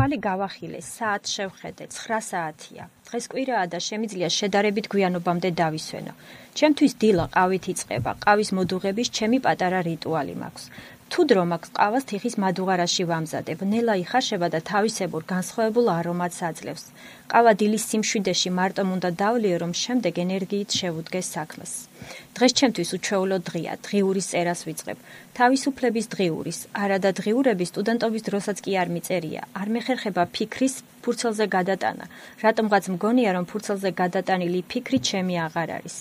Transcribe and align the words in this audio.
თვალი 0.00 0.16
გავახილე, 0.16 0.78
საათ 0.80 1.24
შევხედე, 1.28 1.84
9 1.92 2.20
საათია. 2.24 2.84
დღეს 3.08 3.24
კვირაა 3.32 3.64
და 3.72 3.78
შემიძლია 3.84 4.28
შედარებით 4.32 4.86
გვიანობამდე 4.92 5.48
დავისვენო. 5.60 6.12
ჩემთვის 6.56 6.92
დილა 7.02 7.26
ყავით 7.36 7.64
იწება, 7.72 8.12
ყავის 8.24 8.50
მოდუღების 8.56 9.12
ჩემი 9.16 9.38
პატარა 9.44 9.80
რიტუალი 9.90 10.34
მაქვს. 10.40 10.64
თუ 11.10 11.24
დრო 11.26 11.42
მაქვს 11.50 11.72
ყავას 11.74 12.04
თიხის 12.06 12.34
მადუღარაში 12.42 13.04
ვამზადებ, 13.10 13.58
ნელა 13.66 13.94
იხაშება 14.02 14.48
და 14.54 14.60
თავისებურ 14.70 15.22
განსხვავებულ 15.32 15.86
არომატს 15.98 16.38
აძლევს. 16.48 16.84
ყავა 17.32 17.52
დილის 17.58 17.84
სიმშვიდეში 17.90 18.50
მარტო 18.58 18.82
უნდა 18.94 19.10
დავლიო, 19.22 19.56
რომ 19.62 19.72
შემდეგ 19.84 20.14
ენერგიით 20.24 20.70
შევუდგეს 20.78 21.26
საქმეს. 21.34 21.72
დღეს 22.38 22.52
ჩემთვის 22.58 22.90
უჩვეულო 22.96 23.38
დღეა, 23.48 23.72
დღიურის 23.86 24.30
წერას 24.30 24.60
ვიწყებ. 24.70 24.98
თავისუფლების 25.38 26.06
დღიურის, 26.14 26.58
არადა 26.82 27.10
დღიურების 27.18 27.70
სტუდენტობის 27.72 28.22
დროსაც 28.28 28.56
კი 28.64 28.72
არ 28.82 28.88
მიწერია. 28.94 29.42
არ 29.60 29.68
მეხერხება 29.74 30.22
ფიქრის 30.34 30.74
ფურცელზე 31.04 31.46
გადატანა. 31.56 32.04
რატომღაც 32.44 32.84
მგონია, 32.94 33.30
რომ 33.36 33.44
ფურცელზე 33.50 33.90
გადატანილი 34.02 34.60
ფიქრი 34.70 34.98
ჩემი 35.08 35.34
აღარ 35.46 35.68
არის. 35.78 35.96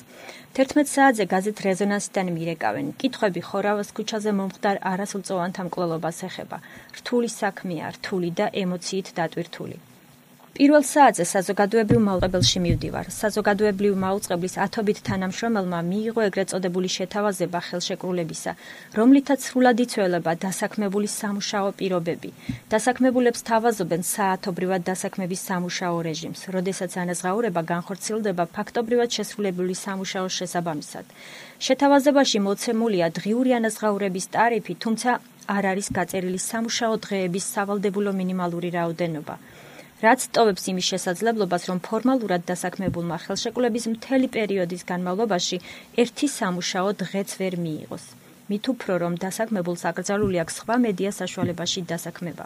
11 0.59 0.87
საათზე 0.95 1.25
გაზეთ 1.33 1.57
რეზონანსიდან 1.67 2.27
მირეკავენ. 2.37 2.87
კითხვები 3.01 3.41
ხორავას 3.49 3.89
ქუჩაზე 3.97 4.31
მომხდარ 4.39 4.77
არასრულწლოვანთა 4.91 5.61
მკვლელობას 5.67 6.17
ეხება. 6.29 6.57
რთული 6.97 7.29
საქმეა, 7.41 7.85
რთული 7.97 8.29
და 8.39 8.45
ემოციით 8.63 9.07
დატვირთული. 9.17 9.88
პირველ 10.59 10.83
საათზე 10.83 11.23
საზოგადოებრივ 11.23 12.01
მაუწყებელში 12.03 12.59
მივდივარ. 12.63 13.05
საზოგადოებრივ 13.15 13.93
მაუწყებლის 14.03 14.55
ათობით 14.65 14.97
თანამშრომელმა 15.07 15.79
მიიღო 15.89 16.21
ეგრეთ 16.27 16.47
წოდებული 16.51 16.89
შეთავაზება 16.95 17.59
ხელშეკრულებისა, 17.67 18.51
რომლითაც 18.99 19.39
სრულად 19.47 19.77
იწვევება 19.85 20.31
დასაქმებული 20.45 21.07
სამუშაო 21.19 21.69
პირობები. 21.79 22.29
დასაქმებულებს 22.73 23.41
თავაზობენ 23.49 24.01
საათობრივად 24.13 24.81
დასაქმების 24.89 25.41
სამუშაო 25.47 25.97
რეჟიმს, 26.07 26.41
როდესაც 26.55 26.91
ანაზღაურება 27.03 27.61
განხორციელდება 27.73 28.43
ფაქტობრივად 28.55 29.09
შესრულებული 29.15 29.73
სამუშაოს 29.85 30.33
შესაბამისად. 30.39 31.05
შეთავაზებაში 31.67 32.39
მოცემულია 32.47 33.07
დღიური 33.15 33.51
ანაზღაურების 33.59 34.25
ტარიფი, 34.35 34.73
თუმცა 34.83 35.09
არ 35.55 35.63
არის 35.71 35.87
გაწერილი 35.97 36.39
სამუშაო 36.51 36.93
დღეების 37.05 37.45
სავალდებულო 37.55 38.11
მინიმალური 38.19 38.69
რაოდენობა. 38.75 39.37
რაც 39.99 40.21
ტოვებს 40.35 40.63
იმის 40.71 40.89
შესაძლებლობას, 40.91 41.63
რომ 41.69 41.79
ფორმალურად 41.83 42.41
დასაქმებულმა 42.47 43.17
ხელშეკრულების 43.23 43.85
მთელი 43.93 44.27
პერიოდის 44.35 44.83
განმავლობაში 44.91 45.57
ერთი 46.01 46.27
სამუშაო 46.39 46.89
დღეც 47.03 47.29
ვერ 47.39 47.53
მიიღოს. 47.63 48.05
მით 48.49 48.63
უფრო 48.73 48.93
რომ 49.03 49.13
დასაქმებულს 49.23 49.83
აკრძალული 49.91 50.37
აქვს 50.43 50.57
სხვა 50.59 50.75
მედია 50.85 51.11
საშუალებაში 51.19 51.79
დასაქმება. 51.91 52.45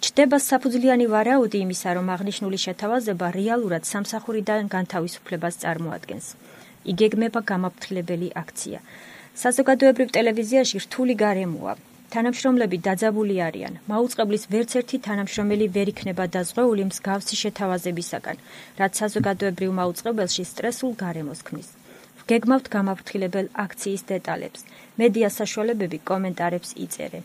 ჩდება 0.00 0.38
საფუძვლიანი 0.50 1.06
ვარაუდი 1.12 1.58
იმისა, 1.66 1.90
რომ 1.98 2.06
აღნიშნული 2.14 2.58
შეთავაზება 2.66 3.26
რეალურად 3.40 3.82
სამსახურიდან 3.92 4.70
განთავისუფლებას 4.74 5.54
წარმოადგენს. 5.62 6.26
იგეგმება 6.92 7.40
გამაფრთხილებელი 7.50 8.28
აქცია. 8.42 8.78
საზოგადოებრივ 9.42 10.08
ტელევიზიაში 10.16 10.76
რთული 10.84 11.14
გარემოა, 11.24 11.72
თანამშრომლები 12.14 12.78
დაძაბული 12.86 13.36
არიან. 13.48 13.74
მაუწყებლის 13.92 14.44
ვერც 14.52 14.70
ერთი 14.80 14.96
თანამშრომელი 15.06 15.66
ვერ 15.76 15.88
იქნება 15.94 16.24
დაზღვეული 16.34 16.82
მსგავსი 16.90 17.36
შეთავაზებისაგან, 17.42 18.36
რაც 18.80 18.92
საზოგადოებრივ 19.00 19.70
მაუწყებელში 19.80 20.42
სტრესულ 20.52 20.92
გარემოს 21.04 21.40
ქმნის. 21.46 21.68
გეგმავთ 22.30 22.66
გამაფრთხილებელ 22.76 23.46
აქციის 23.64 24.02
დეტალებს. 24.10 24.60
მედია 25.00 25.28
საშუალებები 25.38 25.98
კომენტარებს 26.10 26.70
იწერენ. 26.84 27.24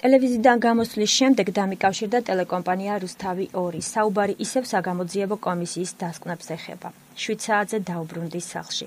ტელევიზიიდან 0.00 0.58
გამოსვლის 0.66 1.12
შემდეგ 1.18 1.46
დამიკავშირდა 1.58 2.18
ტელეკომპანია 2.28 2.94
რუსთავი 3.04 3.44
2. 3.56 3.80
საუბარი 3.92 4.34
ისევ 4.44 4.64
საგამოძიებო 4.72 5.36
კომისიის 5.46 5.92
დასკვნებს 6.02 6.48
ეხება. 6.56 6.88
7 7.24 7.40
საათზე 7.46 7.78
დაუბრუნდი 7.90 8.40
სახლში. 8.52 8.86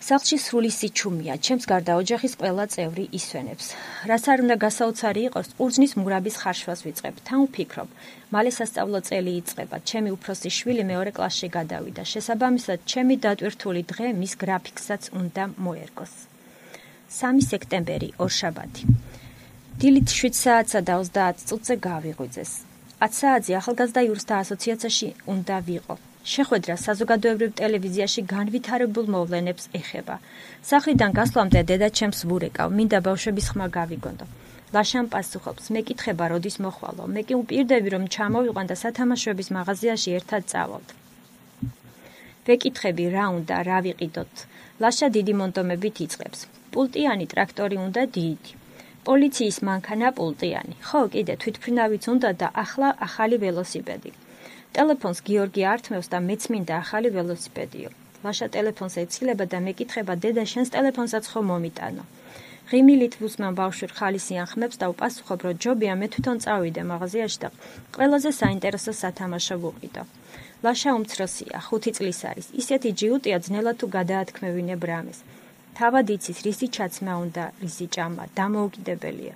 სახლში 0.00 0.36
სრული 0.42 0.70
სიჩუმეა, 0.74 1.34
ჩემს 1.44 1.64
გარდა 1.70 1.92
ოჯახის 2.02 2.34
ყველა 2.40 2.64
წევრი 2.74 3.04
ისვენებს. 3.18 3.66
რაც 4.10 4.24
არ 4.32 4.38
უნდა 4.44 4.56
გასაოცარი 4.64 5.20
იყოს, 5.28 5.48
ყურძნის 5.58 5.92
მურაბის 6.00 6.36
ხარშვას 6.42 6.80
ვიწყებ. 6.86 7.14
თან 7.24 7.40
ვფიქრობ, 7.46 7.88
მალე 8.34 8.50
სასწავლო 8.58 9.00
წელი 9.08 9.32
იწყება. 9.40 9.76
ჩემი 9.88 10.10
უფროსი 10.16 10.50
შვილი 10.58 10.84
მეორე 10.92 11.10
კლასში 11.16 11.48
გადავიდა. 11.56 12.02
შესაბამისად, 12.12 12.78
ჩემი 12.90 13.14
დატვირთული 13.24 13.82
დღე 13.90 14.06
მის 14.20 14.32
გრაფიკსაც 14.42 15.02
უნდა 15.20 15.42
მოერგოს. 15.64 16.12
3 17.08 17.40
სექტემბერი, 17.50 18.08
ორშაბათი. 18.18 18.84
დილით 19.80 20.08
7 20.10 20.34
საათსა 20.34 20.80
და 20.88 20.94
30 21.02 21.44
წუთზე 21.48 21.74
გავიღვიძეს. 21.88 22.52
10 23.00 23.12
საათზე 23.20 23.52
ახალგაზრდა 23.60 24.00
იურისტთა 24.08 24.34
ასოციაციაში 24.44 25.08
უნდა 25.32 25.56
ვიყო. 25.68 26.13
შეხვედრა 26.24 26.74
საზოგადოებრივ 26.80 27.50
ტელევიზიაში 27.60 28.22
განვითარებულ 28.34 29.06
მოვლენებს 29.14 29.64
ეხება. 29.80 30.16
სახლიდან 30.70 31.10
გასვლამდე 31.18 31.60
დედა 31.68 31.88
ჩემს 31.98 32.20
ვურეკავ, 32.28 32.68
მინდა 32.78 32.98
ბავშვების 33.04 33.46
ხმა 33.52 33.66
გავიგონდო. 33.76 34.26
ლაშამ 34.74 35.06
პასუხობს, 35.12 35.64
მე 35.74 35.80
კითხება 35.88 36.24
როდის 36.32 36.56
მოხვალო. 36.64 37.04
მე 37.14 37.22
კი 37.28 37.34
უპირდები 37.42 37.88
რომ 37.94 38.04
ჩამოვიყვან 38.14 38.66
და 38.70 38.76
სათამაშოების 38.82 39.48
მაღაზიაში 39.56 40.10
ერთად 40.18 40.42
წავალთ. 40.50 40.88
ვეკითხები 42.46 43.04
რა 43.16 43.26
უნდა, 43.38 43.56
რა 43.68 43.78
ვიყიდოთ. 43.86 44.32
ლაშა 44.82 45.06
დიდი 45.16 45.32
მონტომებით 45.40 45.96
იწყებს. 46.04 46.40
პულტიანი 46.74 47.26
ტრაქტორი 47.32 47.76
უნდა 47.86 48.02
დიდი. 48.16 48.52
პოლიციის 49.06 49.56
მანქანა 49.68 50.08
პულტიანი. 50.18 50.74
ხო, 50.88 51.00
კიდე 51.12 51.34
თვითფრინავიც 51.42 52.04
უნდა 52.14 52.30
და 52.40 52.46
ახლა 52.64 52.88
ახალი 53.06 53.36
ველოსიპედი. 53.44 54.10
ტელეფონს 54.74 55.18
გიორგი 55.26 55.62
ართმევს 55.74 56.08
და 56.12 56.18
მეც 56.28 56.42
მინდა 56.52 56.74
ახალი 56.82 57.08
ველოსიპედიო. 57.16 57.90
ლაშა 58.24 58.46
ტელეფონს 58.54 58.94
ეცილება 59.04 59.44
და 59.52 59.58
მეკითხება 59.66 60.14
დედა 60.24 60.44
შენს 60.52 60.68
ტელეფონსაც 60.74 61.24
ხომ 61.30 61.46
მომიტანო. 61.52 62.04
ღიმილით 62.70 63.14
ვუსმან 63.20 63.52
ბავშვი 63.60 63.86
ხალისი 63.98 64.34
ანხმებს 64.42 64.80
და 64.80 64.86
უპასუხობ 64.92 65.38
რომ 65.44 65.58
ჯობია 65.62 65.94
მე 66.00 66.06
თვითონ 66.14 66.36
წავიდე 66.44 66.82
მაღაზიაში 66.90 67.38
და 67.44 67.48
ყველაზე 67.96 68.30
საინტერესო 68.40 68.92
სათამაშო 69.00 69.56
ვუყიდო. 69.62 70.02
ლაშა 70.64 70.90
უმცროსია, 70.98 71.56
5 71.68 71.92
წლის 71.96 72.20
არის. 72.30 72.46
ისეთი 72.62 72.90
ჯიუტია 72.98 73.38
ძნელა 73.44 73.72
თუ 73.78 73.86
გადაათქმევინე 73.96 74.74
ბრამეს. 74.82 75.18
თავად 75.78 76.06
იცის 76.16 76.38
რისი 76.46 76.66
ჩაცმა 76.76 77.14
უნდა, 77.24 77.44
რისი 77.62 77.86
ჭამა, 77.94 78.24
დამოუკიდებელია. 78.38 79.34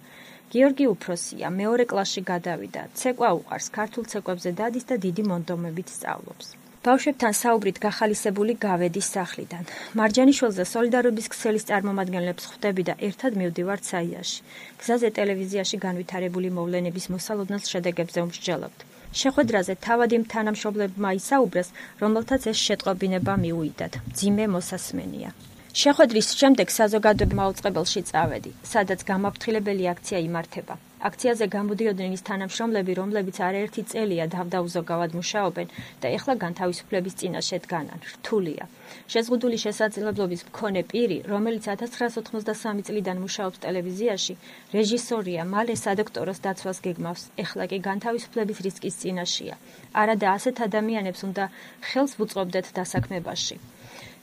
გიორგი 0.53 0.87
უფროსია, 0.95 1.47
მეორე 1.61 1.85
კლასში 1.91 2.23
გადავიდა. 2.33 2.83
ცეკვა 2.99 3.31
უყარს, 3.41 3.67
ქართულ 3.79 4.05
ცეკვებზე 4.13 4.51
დადის 4.61 4.85
და 4.89 4.97
დიდი 5.05 5.23
მონდომებით 5.31 5.89
სწავლობს. 5.97 6.47
ბავშვებთან 6.89 7.35
საუბრით 7.43 7.79
გახალისებული 7.85 8.53
გავედი 8.65 9.03
სახლიდან. 9.15 9.65
მარჯანიშვილზე 9.99 10.65
სოლიდარობის 10.73 11.27
ქსელის 11.33 11.67
წარმომადგენლებს 11.69 12.45
ხვდები 12.51 12.83
და 12.89 12.95
ერთად 13.09 13.33
მივდივართ 13.41 13.83
საიაში. 13.93 14.41
გზაზე 14.81 15.09
ტელევიზიაში 15.19 15.77
განვითარებული 15.87 16.49
მოვლენების 16.59 17.07
მოსალოდნელ 17.15 17.63
შედეგებზე 17.73 18.19
უმსჯელობთ. 18.27 18.79
შეხვედრაზე 19.21 19.75
თავადი 19.87 20.17
თანამშრომლებმა 20.33 21.11
ისაუბრეს, 21.21 21.69
რომელთაც 22.03 22.43
ეს 22.53 22.59
შეტყობინება 22.67 23.33
მიუიდათ. 23.45 23.93
ძიმე 24.19 24.45
მოსასმენია. 24.57 25.31
შეხვედრის 25.79 26.29
შემდეგ 26.39 26.73
საზოგადოებრივ 26.75 27.39
მაუწყებელში 27.39 28.01
წავედი, 28.09 28.51
სადაც 28.67 29.03
გამაფრთხილებელი 29.11 29.85
აქცია 29.93 30.19
იმართება. 30.27 30.75
აქციაზე 31.09 31.47
გამოდიოდნენ 31.55 32.17
ის 32.17 32.25
თანამშრომლები, 32.29 32.97
რომლებიც 32.99 33.37
არაერთი 33.49 33.85
წელია 33.93 34.27
დავდაუზოგავად 34.33 35.15
მუშაობენ 35.19 35.71
და 36.03 36.11
ეხლა 36.17 36.35
განთავისუფლების 36.43 37.15
წინაშე 37.21 37.59
დგანან. 37.69 38.03
რთულია. 38.11 38.65
შეზღუდული 39.13 39.59
შესაძლებლობის 39.67 40.43
მქონე 40.51 40.83
პირი, 40.91 41.19
რომელიც 41.31 41.63
1993 41.71 42.83
წლიდან 42.91 43.17
მუშაობს 43.23 43.63
ტელევიზიაში, 43.63 44.35
რეჟისორია, 44.75 45.43
მალე 45.55 45.75
სადოქტოროს 45.85 46.43
დაცვას 46.43 46.79
გეგმავს. 46.87 47.23
ეხლა 47.45 47.65
კი 47.71 47.79
განთავისუფლების 47.89 48.59
რისკის 48.67 48.99
წინაშეა. 49.01 49.55
არადა 49.95 50.27
ასეთ 50.37 50.57
ადამიანებს 50.69 51.21
უნდა 51.29 51.45
ხელს 51.87 52.13
ვუწყობდეთ 52.19 52.67
დასაქმებაში. 52.79 53.59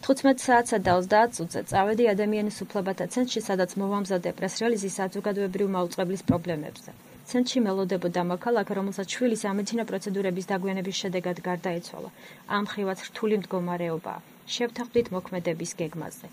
15 0.04 0.44
საათსა 0.48 0.78
და 0.86 0.94
30 1.02 1.36
წუთზე 1.36 1.62
წავედი 1.72 2.06
ადამიანის 2.14 2.62
უფლებათა 2.66 3.06
ცენტრში, 3.14 3.42
სადაც 3.50 3.72
მოვამზადე 3.82 4.32
პრესრელიზის 4.40 4.98
საზოგადოებრივ 5.00 5.68
მაუწყებლის 5.76 6.24
პრობლემებზე. 6.30 6.92
ცენტრში 7.30 7.60
მელოდებოდა 7.68 8.22
მოქალაქე, 8.32 8.74
რომელსაც 8.80 9.08
შვილის 9.16 9.44
ამეცინო 9.52 9.84
პროცედურების 9.90 10.50
დაგვიანების 10.52 11.00
შედეგად 11.02 11.38
გარდაეცვალა. 11.48 12.10
ამ 12.58 12.64
ხრივაც 12.72 13.00
რთული 13.10 13.36
მდგომარეობა. 13.42 14.14
შევთანხმდით 14.56 15.08
მოქმედების 15.16 15.72
გეგმაზე. 15.82 16.28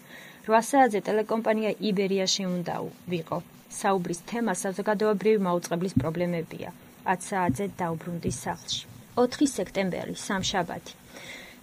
8 0.47 0.69
საათზე 0.71 1.01
ტელეკომპანია 1.09 1.71
იბერიაში 1.89 2.45
უნდა 2.57 2.75
ვიყო. 3.13 3.39
საუბრის 3.81 4.21
თემა 4.31 4.53
საზოგადოებრივ 4.65 5.37
მაუწყებლის 5.49 5.95
პრობლემებია. 6.01 6.69
10 7.09 7.29
საათზე 7.31 7.67
დაუბრუნდი 7.81 8.33
სახლში. 8.45 8.85
4 9.17 9.49
სექტემბერი, 9.57 10.15
სამშაბათი. 10.27 10.95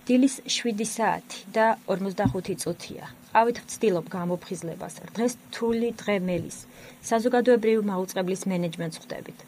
დილის 0.09 0.35
7 0.49 0.85
საათი 0.89 1.41
და 1.53 1.65
45 1.85 2.55
წუთია. 2.61 3.09
ყავით 3.33 3.57
ვცდილობ 3.63 4.05
გამოფხიზლებას. 4.09 4.93
დღეს 5.15 5.33
თული 5.53 5.89
დღე 6.01 6.15
მელის. 6.29 6.57
საზოგადოებრივი 7.09 7.83
მაუწყებლის 7.91 8.41
მენეჯმენტს 8.51 8.97
ხვდებით. 9.01 9.39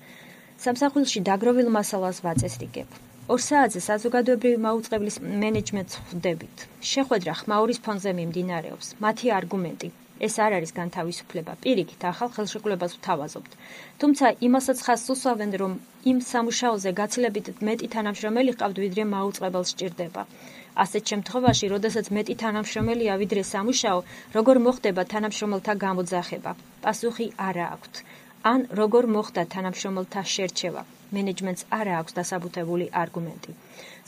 სამსახურში 0.65 1.19
დაგროვილ 1.29 1.69
მასალას 1.77 2.17
ვაწესრიგებ. 2.27 2.89
ორ 3.33 3.39
საათზე 3.47 3.81
საზოგადოებრივი 3.89 4.57
მაუწყებლის 4.67 5.17
მენეჯმენტს 5.41 5.93
ხვდებით. 6.05 6.55
შეხვედრა 6.91 7.33
ხმაურის 7.41 7.79
ფონზე 7.85 8.11
მიმდინარეობს. 8.19 8.87
მათი 9.05 9.27
არგუმენტი 9.39 9.89
ეს 10.27 10.35
არ 10.45 10.51
არის 10.57 10.71
განთავისუფლება. 10.79 11.51
პირიქით, 11.63 12.01
ახალ 12.11 12.29
ხელშეკრულებას 12.35 12.93
ვთავაზობთ. 12.97 13.51
თუმცა 14.01 14.25
იმასაც 14.47 14.77
ხას 14.85 15.03
უსვამენ, 15.13 15.51
რომ 15.61 15.73
იმ 16.11 16.17
სამუშაოზე 16.31 16.89
გაცილებით 17.01 17.45
მეტი 17.67 17.87
თანამშრომელი 17.95 18.51
ყავთ, 18.59 18.77
ვიდრე 18.83 19.03
მაუწყებელს 19.13 19.69
სჭირდება. 19.73 20.21
ასეთ 20.83 21.03
შემთხვევაში, 21.11 21.65
როდესაც 21.73 22.05
მეტი 22.15 22.35
თანამშრომელია 22.43 23.13
ვიდრე 23.21 23.41
სამუშაო, 23.53 23.99
როგორ 24.37 24.55
მოხდება 24.65 25.01
თანამშრომელთა 25.13 25.73
გამოძახება? 25.85 26.51
პასუხი 26.83 27.27
არა 27.49 27.65
აქვთ. 27.75 27.93
ან 28.51 28.59
როგორ 28.79 29.03
მოხდა 29.15 29.41
თანამშრომელთა 29.53 30.21
შერჩევა? 30.33 30.83
მენეჯმენტს 31.15 31.65
არა 31.77 31.93
აქვს 32.01 32.15
დასაბუთებული 32.19 32.85
არგუმენტი. 33.01 33.51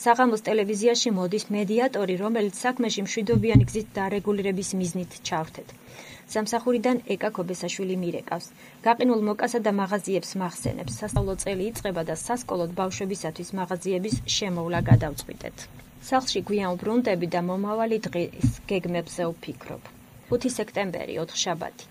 საღამოს 0.03 0.45
ტელევიზიაში 0.47 1.09
მოდის 1.19 1.45
მედიატორი, 1.55 2.15
რომელიც 2.23 2.55
საქმეში 2.65 3.05
მშვიდობიანი 3.07 3.67
გზით 3.69 3.87
დარეგულირების 3.97 4.69
მიზნით 4.79 5.11
ჩავრთეთ. 5.29 5.69
სამსახურიდან 6.33 6.97
ეკა 7.15 7.29
ქობესაშვილი 7.37 7.95
მირეკავს. 8.03 8.47
გაყინულ 8.87 9.21
მოკასა 9.29 9.59
და 9.67 9.71
მაღაზიებს 9.81 10.31
მახსენებს. 10.43 10.97
სასწავლო 11.01 11.33
წელი 11.43 11.63
იწყება 11.71 12.03
და 12.09 12.15
სასკოლოდ 12.25 12.69
ბავშვებისათვის 12.79 13.49
მაღაზიების 13.59 14.15
შემოვლა 14.37 14.79
გადავწყვიტეთ. 14.91 15.55
სახლში 16.09 16.39
გვიან 16.47 16.73
უბრუნდები 16.75 17.27
და 17.35 17.41
მომავალი 17.49 17.97
დღის 18.07 18.49
გეგმებზე 18.71 19.23
ვფიქრობ. 19.31 19.83
5 20.31 20.49
სექტემბერი, 20.57 21.13
4 21.21 21.39
შაბათი. 21.43 21.85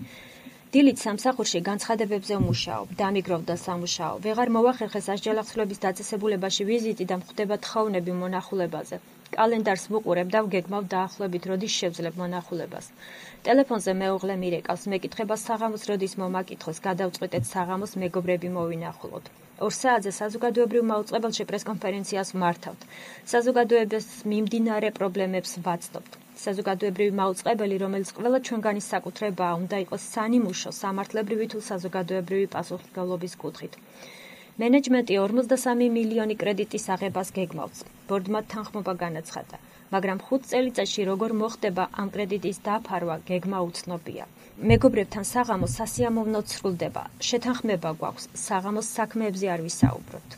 დილით 0.72 1.00
სამსახურში 1.04 1.60
განცხადებებზე 1.68 2.36
ვმუშაობ, 2.40 2.92
დამიგროვდა 3.00 3.54
სამუშაო. 3.62 4.14
ვეღარ 4.24 4.48
მოვახერხეს 4.56 5.08
ასჯალახსვლების 5.14 5.82
დაწესებულებაში 5.84 6.62
ვიზიტი 6.70 7.04
და 7.10 7.16
მხდება 7.20 7.58
თხოვნები 7.66 8.12
მონახულებაზე. 8.20 8.96
კალენდარს 9.36 9.84
ვუყურებ 9.92 10.32
და 10.32 10.40
ვგეგმავ 10.46 10.82
დაახლოებით 10.94 11.44
როდის 11.50 11.76
შევძლებ 11.80 12.16
მონახულებას. 12.22 12.86
ტელეფონზე 13.44 13.92
მეუღლე 14.00 14.34
მირეკავს, 14.42 14.88
მეკითხება 14.92 15.36
საღამოს 15.44 15.84
როდის 15.92 16.16
მომაკითხოს, 16.22 16.82
გადავწყვეტეთ 16.88 17.44
საღამოს 17.52 17.92
მეგობრები 18.02 18.48
მოვინახულოთ. 18.56 19.24
ორ 19.66 19.74
საათზე 19.78 20.12
საზოგადოებრივ 20.18 20.82
მაუწყებელში 20.90 21.44
პრესკონფერენციას 21.50 22.32
ვმართავთ. 22.34 22.80
საზოგადოების 23.32 24.06
მიმდინარე 24.32 24.88
პრობლემებს 24.98 25.52
ვაცნობთ. 25.66 26.12
საზოგადოებრივი 26.44 27.12
მაუწყებელი, 27.20 27.76
რომელიც 27.84 28.08
ყველა 28.16 28.38
ჩვენგანის 28.48 28.90
საკუთრებაა, 28.94 29.52
უნდა 29.62 29.76
იყოს 29.84 30.02
სანიმუშო, 30.14 30.70
სამართლებრივი 30.82 31.46
თუ 31.52 31.58
საზოგადოებრივი 31.70 32.46
პასუხისმგებლობის 32.56 33.34
კუთხით. 33.42 33.72
მენეჯმენტი 34.60 35.14
53 35.16 35.86
მილიონი 35.92 36.34
კრედიტის 36.40 36.84
აღებას 36.94 37.28
გეგმავს. 37.36 37.78
ბორდმა 38.08 38.40
თანხმობა 38.52 38.92
განაცხადა, 39.02 39.56
მაგრამ 39.94 40.18
5 40.28 40.44
წელიწადში 40.50 41.06
როგორ 41.08 41.32
მოხდება 41.42 41.86
ამ 42.02 42.10
კრედიტის 42.16 42.58
დაფარვა, 42.66 43.16
გეგმა 43.30 43.58
უცნობია. 43.68 44.24
მეგობრებთან 44.70 45.24
საღამოს 45.32 45.76
სასიამოვნო 45.80 46.40
ცრულდება. 46.52 47.02
შეთანხმება 47.28 47.90
გვაქვს, 48.02 48.28
საღამოს 48.44 48.92
საქმეებზე 48.98 49.46
არ 49.54 49.60
ვისაუბროთ. 49.66 50.28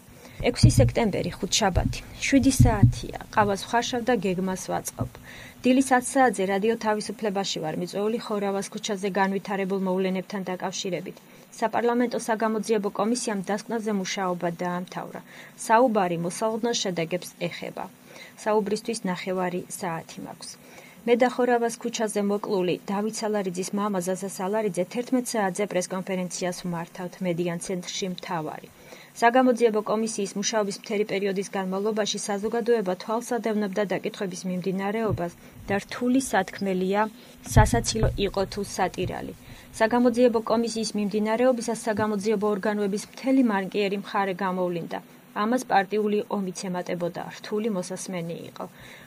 6 0.46 0.70
სექტემბერი, 0.78 1.30
ხუთშაბათი. 1.38 2.00
7 2.30 2.54
საათია. 2.62 3.18
ყავას 3.34 3.62
ხარშავ 3.68 4.02
და 4.08 4.14
გეგმას 4.26 4.62
ვაწყობ. 4.70 5.10
დილის 5.64 5.88
10 5.90 6.06
საათზე 6.14 6.44
რადიო 6.54 6.74
თავისუფლებაში 6.86 7.58
ვარ 7.66 7.74
მიწვეული 7.82 8.18
ხორავას 8.26 8.66
ქუჩაზე 8.74 9.08
განვითარებულ 9.20 9.80
მოვლენებთან 9.88 10.42
დაკავშირებით. 10.50 11.16
საპარლამენტო 11.54 12.18
საგამოძიებო 12.26 12.90
კომისიამ 12.98 13.44
დასკვნაზე 13.50 13.92
მუშაობა 14.00 14.48
დაამთავრა. 14.62 15.20
საუბარი 15.66 16.16
მოსალოდნელ 16.26 16.76
შედეგებს 16.82 17.34
ეხება. 17.48 17.84
საუბრისთვის 18.44 19.00
ნახევარი 19.10 19.60
საათი 19.78 20.18
მაქვს. 20.26 20.50
მე 21.06 21.14
და 21.20 21.28
ხორავას 21.34 21.74
ქუჩაზე 21.82 22.20
მოკლული 22.30 22.74
დავით 22.90 23.14
სალარიძის 23.20 23.70
მამა 23.78 24.00
ზაზა 24.06 24.30
სალარიძე 24.38 24.84
11 24.94 25.32
საათზე 25.32 25.64
პრესკონფერენციას 25.72 26.60
ვმართავთ 26.64 27.18
მედიან 27.26 27.58
ცენტრში 27.66 28.06
მთავარი. 28.14 28.68
საგამოძიებო 29.18 29.80
კომისიის 29.88 30.32
მუშაობის 30.36 30.78
მთელი 30.82 31.04
პერიოდის 31.10 31.50
განმავლობაში 31.56 32.18
საზოგადოება 32.22 32.96
თვალსადევნებდა 33.04 33.84
დაკითხვების 33.92 34.42
მიმდინარეობას 34.48 35.36
და 35.68 35.78
რთული 35.84 36.22
სათქმელია 36.30 37.04
სასაცილო 37.54 38.10
იყო 38.26 38.42
თუ 38.56 38.66
სატირალი. 38.74 39.38
საგამოძიებო 39.80 40.40
კომისიის 40.50 40.90
მიმდინარეობისას 40.98 41.84
საგამოძიებო 41.86 42.54
ორგანოების 42.54 43.06
მთელი 43.12 43.42
მარკიერი 43.54 43.98
მხარე 44.02 44.34
გამოვლინდა. 44.44 44.98
ამას 45.42 45.62
პარტიული 45.70 46.18
ომიც 46.36 46.58
ემატებოდა, 46.68 47.22
რთული 47.36 47.68
მოსასმენი 47.76 48.36
იყო. 48.48 48.64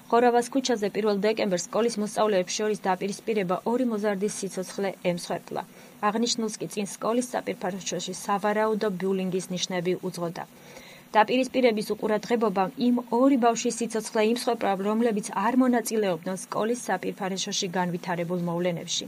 ხორავას 0.09 0.47
ქუჩაზე 0.53 0.87
1 1.01 1.21
დეკემბერს 1.25 1.67
სკოლის 1.67 1.95
მოსწავლეებს 2.01 2.57
შორის 2.57 2.83
დაპირისპირება 2.87 3.55
ორი 3.71 3.85
მოზარდის 3.91 4.37
სიცოცხლე 4.39 4.89
ემსხვერპლა. 5.11 5.61
აღნიშნულს 6.09 6.55
კი 6.59 6.67
წინ 6.73 6.87
სკოლის 6.95 7.31
საპირფარეშოში 7.33 8.13
სავარაუდო 8.25 8.87
ბიულინგის 8.99 9.47
ნიშნები 9.55 9.93
უძღოდა. 10.07 10.43
დაპირისპირების 11.15 11.87
უყურადღებობა 11.93 12.63
იმ 12.87 12.95
ორი 13.21 13.37
ბავშვის 13.45 13.77
სიცოცხლე 13.79 14.21
იმსხვერპლა, 14.31 14.71
რომლებიც 14.87 15.27
არ 15.45 15.53
მონაწილეობდნენ 15.63 16.37
სკოლის 16.43 16.83
საპირფარეშოში 16.87 17.67
განვითარებულ 17.77 18.39
მოვლენებში. 18.49 19.05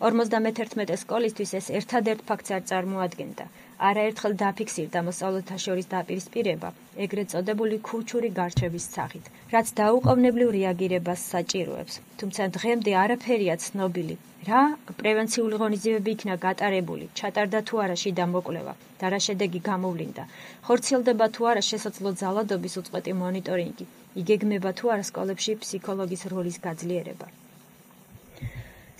51 0.00 0.96
სკოლისთვის 1.04 1.50
ეს 1.60 1.66
ერთადერთ 1.78 2.20
ფაქტს 2.28 2.50
არ 2.56 2.62
წარმოადგენდა. 2.70 3.44
არაერთხელ 3.88 4.34
დაფიქსირდა 4.40 5.00
მოსწავლეთა 5.06 5.56
შორის 5.64 5.86
დაპირისპირება, 5.92 6.68
ეგრეთ 7.04 7.30
წოდებული 7.32 7.76
ქუჩური 7.88 8.30
გარჩევის 8.38 8.88
სახით, 8.96 9.30
რაც 9.54 9.72
დაუყოვნებლივ 9.80 10.50
რეაგირებას 10.56 11.24
საჭიროებს. 11.32 11.94
თუმცა 12.20 12.48
დღემდე 12.56 12.92
არაფერია 13.04 13.56
ცნობილი. 13.64 14.16
რა 14.48 14.60
პრევენციული 15.00 15.54
ღონისძიებები 15.62 16.10
იქნა 16.16 16.36
გატარებული, 16.44 17.08
ჩატარდა 17.20 17.60
თუ 17.70 17.82
არა 17.84 17.96
შიდა 18.02 18.24
მოკვლევა 18.34 18.74
და 19.00 19.06
რა 19.12 19.18
შედეგი 19.26 19.60
გამოვლინდა. 19.70 20.22
ხორციელდება 20.68 21.26
თუ 21.34 21.42
არა 21.50 21.62
შესაძლო 21.70 22.10
ძალადობის 22.22 22.78
უწყვეტი 22.80 23.12
მონიტორინგი. 23.24 23.84
იგეგმება 24.20 24.70
თუ 24.78 24.84
არა 24.92 25.04
სკოლებში 25.10 25.52
ფსიქოლოგის 25.64 26.22
როლის 26.32 26.56
გაძლიერება. 26.66 27.26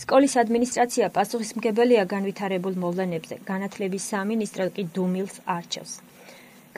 სკოლის 0.01 0.35
ადმინისტრაცია 0.41 1.07
პასუხისმგებელია 1.17 2.03
განვითარებულ 2.11 2.77
მოვლენებზე, 2.85 3.37
განათლების 3.49 4.05
სამინისტრო 4.13 4.67
კი 4.77 4.85
დუმილს 4.99 5.35
არჩევს. 5.55 5.93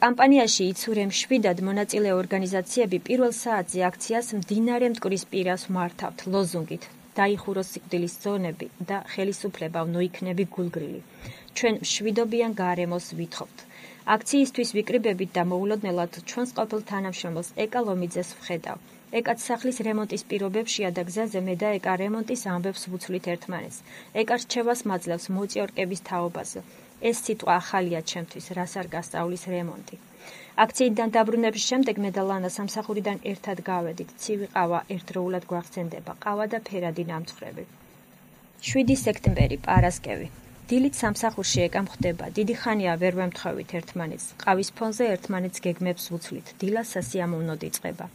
კამპანიაში 0.03 0.65
იცურემ 0.73 1.13
შვიდად 1.19 1.61
მონაწილე 1.69 2.11
ორგანიზაციები 2.23 2.99
პირველ 3.09 3.33
საათზე 3.43 3.85
აქციას 3.91 4.33
მდინარე 4.39 4.89
მტკვრის 4.95 5.25
პირას 5.35 5.67
მართავთ 5.77 6.25
ლოზუნგით 6.35 6.89
დაიხუროს 7.19 7.71
სიკვდილის 7.77 8.15
ზონები 8.25 8.67
და 8.91 8.99
ხელისუფლება 9.13 9.85
ნოიქნები 9.95 10.45
გულგრილი. 10.57 11.01
ჩვენ 11.57 11.79
შვიდობიან 11.93 12.57
გარემოს 12.63 13.07
ვითხოვთ. 13.21 13.57
აქციისთვის 14.17 14.75
ვიკრიბებით 14.79 15.31
და 15.39 15.43
მოულოდნელად 15.53 16.19
ჩვენს 16.33 16.57
ყოფილ 16.59 16.81
თანამშრომელს 16.91 17.55
ეკალომიძეს 17.67 18.35
ვხედავ. 18.41 18.79
ეკაც 19.21 19.43
სახლის 19.45 19.79
რემონტის 19.87 20.23
პირობებშია 20.29 20.91
და 20.97 21.03
გზაზე 21.09 21.41
მე 21.47 21.55
და 21.63 21.73
ეკა 21.79 21.95
რემონტის 22.03 22.43
ამბებს 22.53 22.87
ვუცვლით 22.93 23.27
ერთმანეთს. 23.35 23.83
ეკა 24.23 24.37
რჩევას 24.43 24.81
მაძლევს 24.91 25.27
მოწიორკების 25.37 26.05
თაობაზე. 26.09 26.61
ეს 27.11 27.17
სიტყვა 27.27 27.53
ახალია 27.63 28.01
ჩემთვის, 28.11 28.47
რას 28.57 28.73
არ 28.81 28.87
გასწავლის 28.95 29.45
რემონტი. 29.55 29.97
აქციიდან 30.65 31.13
დაბრუნების 31.17 31.65
შემდეგ 31.71 31.97
მე 32.05 32.11
და 32.17 32.23
ლანა 32.31 32.51
სამსახურიდან 32.57 33.19
ერთად 33.33 33.59
გავედით. 33.71 34.11
ცივი 34.23 34.47
ყავა 34.55 34.81
ერთდროულად 34.95 35.45
გვახსენდება. 35.51 36.13
ყავა 36.25 36.47
და 36.53 36.59
ფერადი 36.69 37.05
ნამცხრები. 37.13 37.65
7 38.73 38.97
სექტემბერი, 39.05 39.57
პარასკევი. 39.67 40.29
დილით 40.73 40.97
სამსახურში 40.97 41.59
ეკამხდება. 41.69 42.27
დიდი 42.37 42.55
ხანია 42.57 42.93
ვერ 42.97 43.15
ვემთხოვით 43.19 43.71
ერთმანეთს. 43.79 44.27
ყავის 44.41 44.71
ფონზე 44.77 45.05
ერთმანეთს 45.15 45.61
გეგმებს 45.67 46.05
ვუცვლით. 46.13 46.47
დილა 46.61 46.83
სასიამოვნოდ 46.93 47.61
იწყება. 47.69 48.07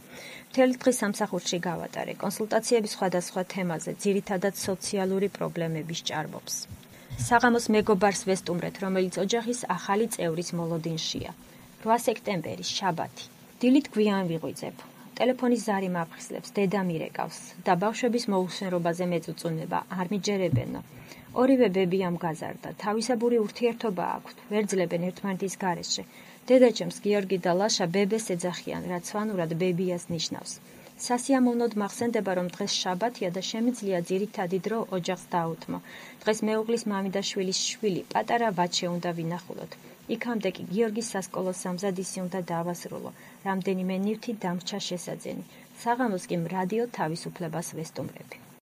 მთელი 0.50 0.74
დღე 0.82 0.92
სამსახურში 1.00 1.58
გავატარე 1.68 2.12
კონსულტაციების 2.22 2.94
სხვადასხვა 2.96 3.42
თემაზე, 3.54 3.90
ძირითადად 4.02 4.54
სოციალური 4.58 5.28
პრობლემების 5.36 6.00
ჭარბობს. 6.08 6.54
საღამოს 7.28 7.66
მეგობარს 7.76 8.22
ვესტუმრეთ, 8.26 8.74
რომელიც 8.84 9.14
ოჯახის 9.24 9.60
ახალი 9.76 10.06
წევრის 10.14 10.50
მოლოდინშია. 10.58 11.30
8 11.86 12.02
სექტემბერი, 12.08 12.64
შაბათი. 12.76 13.24
დილით 13.62 13.86
გვიან 13.94 14.24
ვიღვიძებ. 14.30 14.76
ტელეფონის 15.18 15.62
ზარი 15.68 15.88
მაფხსლებს, 15.94 16.50
დედა 16.58 16.82
მირეკავს 16.90 17.38
და 17.66 17.72
ბავშვების 17.82 18.24
მოუსმენრობაზე 18.32 19.04
მეწუწუნება, 19.12 19.78
არ 19.98 20.06
მიჯერებენო. 20.12 20.80
ორივე 21.36 21.68
ბებიამ 21.76 22.16
გაზარდა, 22.24 22.70
თავისებური 22.82 23.36
ურთიერთობა 23.44 24.04
აქვთ, 24.16 24.36
ვერ 24.52 24.64
ძლებენ 24.72 25.02
ერთმანეთის 25.08 25.54
გარეშე. 25.64 26.04
დედაჩემს 26.48 27.00
გიორგი 27.04 27.38
და 27.44 27.52
ლაშა 27.60 27.86
ბებეს 27.94 28.26
ეძახიან, 28.34 28.82
რაც 28.92 29.04
სვანურად 29.12 29.50
ბებიას 29.62 30.04
ნიშნავს. 30.14 30.52
სასიამოვნოდ 31.06 31.76
მახსენდება, 31.82 32.32
რომ 32.38 32.48
დღეს 32.54 32.72
შაბათია 32.82 33.30
და 33.36 33.42
შემიძლია 33.50 33.98
ძირითადი 34.08 34.58
დრო 34.66 34.78
ოჯახს 34.96 35.28
დაუთმო. 35.34 35.78
დღეს 36.22 36.38
მეუღლის 36.48 36.84
მამი 36.92 37.10
და 37.16 37.22
შვილის 37.28 37.60
შვილი, 37.68 38.02
პატარა 38.14 38.48
ვაჩე 38.58 38.86
უნდა 38.96 39.10
ვინახულოთ. 39.20 39.72
იქამდე 40.16 40.50
კი 40.56 40.62
გიორგის 40.72 41.12
სასკოლო 41.14 41.52
სამზადისი 41.62 42.18
უნდა 42.26 42.40
დაავასრულო. 42.50 43.10
რამდენიმე 43.48 43.94
ნივთი 44.08 44.32
დამრჩა 44.42 44.78
შესაძენი. 44.88 45.44
საღამოს 45.84 46.24
კი 46.32 46.36
რადიო 46.56 46.84
თავისუფლებას 46.98 47.68
ვესტუმრები. 47.78 48.47